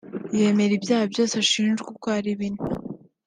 yemera 0.39 0.73
ibyaha 0.77 1.05
byose 1.11 1.33
ashinjwa 1.43 1.85
uko 1.93 2.07
ari 2.17 2.31
bine 2.39 2.61